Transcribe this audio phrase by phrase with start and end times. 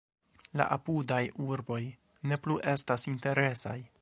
[0.61, 1.79] La apudaj urboj
[2.33, 3.81] ne plu estas interesaj.